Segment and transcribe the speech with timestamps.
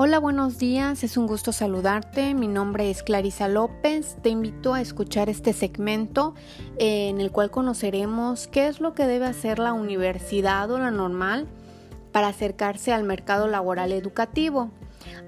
[0.00, 2.32] Hola, buenos días, es un gusto saludarte.
[2.32, 4.16] Mi nombre es Clarisa López.
[4.22, 6.36] Te invito a escuchar este segmento
[6.78, 10.92] eh, en el cual conoceremos qué es lo que debe hacer la universidad o la
[10.92, 11.48] normal
[12.12, 14.70] para acercarse al mercado laboral educativo.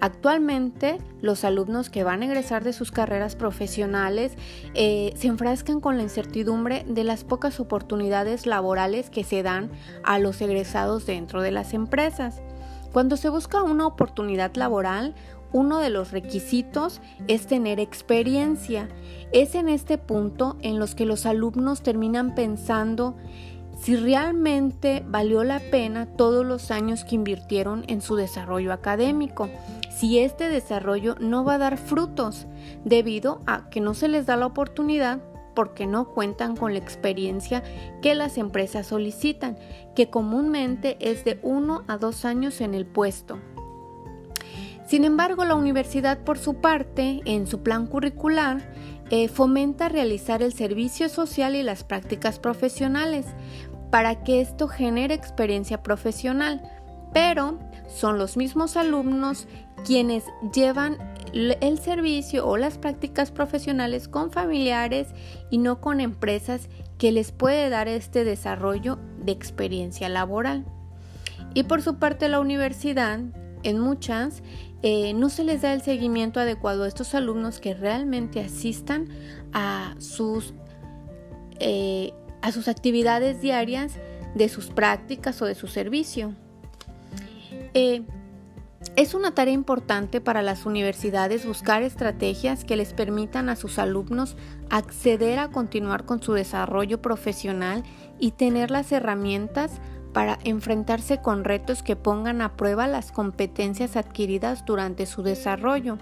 [0.00, 4.34] Actualmente, los alumnos que van a egresar de sus carreras profesionales
[4.74, 9.72] eh, se enfrascan con la incertidumbre de las pocas oportunidades laborales que se dan
[10.04, 12.40] a los egresados dentro de las empresas.
[12.92, 15.14] Cuando se busca una oportunidad laboral,
[15.52, 18.88] uno de los requisitos es tener experiencia.
[19.32, 23.16] Es en este punto en los que los alumnos terminan pensando
[23.80, 29.48] si realmente valió la pena todos los años que invirtieron en su desarrollo académico,
[29.90, 32.46] si este desarrollo no va a dar frutos
[32.84, 35.20] debido a que no se les da la oportunidad
[35.54, 37.62] porque no cuentan con la experiencia
[38.02, 39.58] que las empresas solicitan,
[39.94, 43.38] que comúnmente es de uno a dos años en el puesto.
[44.86, 48.72] Sin embargo, la universidad por su parte, en su plan curricular,
[49.10, 53.26] eh, fomenta realizar el servicio social y las prácticas profesionales
[53.90, 56.62] para que esto genere experiencia profesional,
[57.12, 59.48] pero son los mismos alumnos
[59.84, 65.08] quienes llevan el servicio o las prácticas profesionales con familiares
[65.50, 66.68] y no con empresas
[66.98, 70.64] que les puede dar este desarrollo de experiencia laboral.
[71.54, 73.20] Y por su parte la universidad,
[73.62, 74.42] en muchas,
[74.82, 79.08] eh, no se les da el seguimiento adecuado a estos alumnos que realmente asistan
[79.52, 80.54] a sus,
[81.58, 83.92] eh, a sus actividades diarias
[84.34, 86.34] de sus prácticas o de su servicio.
[87.74, 88.02] Eh,
[88.96, 94.36] es una tarea importante para las universidades buscar estrategias que les permitan a sus alumnos
[94.68, 97.84] acceder a continuar con su desarrollo profesional
[98.18, 99.80] y tener las herramientas
[100.12, 105.98] para enfrentarse con retos que pongan a prueba las competencias adquiridas durante su desarrollo.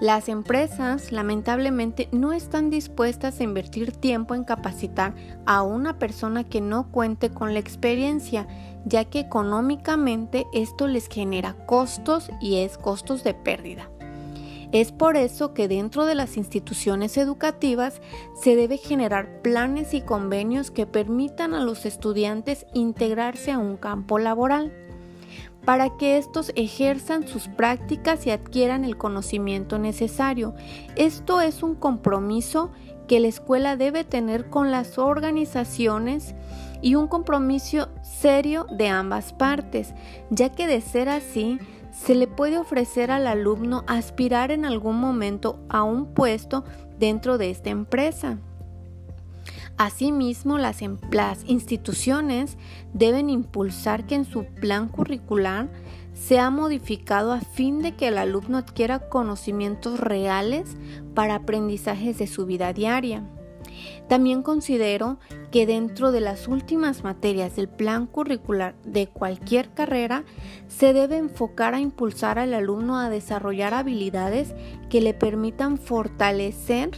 [0.00, 5.14] Las empresas lamentablemente no están dispuestas a invertir tiempo en capacitar
[5.46, 8.46] a una persona que no cuente con la experiencia,
[8.84, 13.88] ya que económicamente esto les genera costos y es costos de pérdida.
[14.72, 18.00] Es por eso que dentro de las instituciones educativas
[18.40, 24.18] se debe generar planes y convenios que permitan a los estudiantes integrarse a un campo
[24.18, 24.72] laboral
[25.64, 30.54] para que estos ejerzan sus prácticas y adquieran el conocimiento necesario.
[30.94, 32.70] Esto es un compromiso
[33.08, 36.34] que la escuela debe tener con las organizaciones
[36.82, 39.92] y un compromiso serio de ambas partes,
[40.30, 41.58] ya que de ser así,
[42.04, 46.64] se le puede ofrecer al alumno aspirar en algún momento a un puesto
[46.98, 48.38] dentro de esta empresa.
[49.78, 52.56] Asimismo, las, em, las, instituciones
[52.94, 55.68] deben impulsar que en su plan curricular
[56.14, 60.76] sea modificado a fin de que el alumno adquiera conocimientos reales
[61.14, 63.22] para aprendizajes de su vida diaria.
[64.08, 65.18] También considero
[65.50, 70.24] que dentro de las últimas materias del plan curricular de cualquier carrera
[70.68, 74.54] se debe enfocar a impulsar al alumno a desarrollar habilidades
[74.88, 76.90] que le permitan fortalecer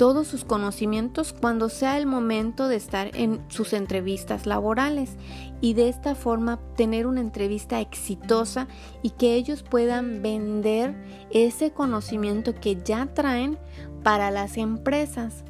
[0.00, 5.18] todos sus conocimientos cuando sea el momento de estar en sus entrevistas laborales
[5.60, 8.66] y de esta forma tener una entrevista exitosa
[9.02, 10.94] y que ellos puedan vender
[11.30, 13.58] ese conocimiento que ya traen
[14.02, 15.44] para las empresas.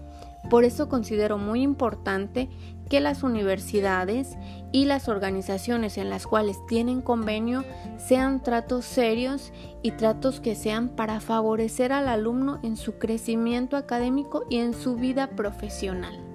[0.49, 2.49] Por eso considero muy importante
[2.89, 4.37] que las universidades
[4.73, 7.65] y las organizaciones en las cuales tienen convenio
[7.99, 9.53] sean tratos serios
[9.83, 14.97] y tratos que sean para favorecer al alumno en su crecimiento académico y en su
[14.97, 16.30] vida profesional.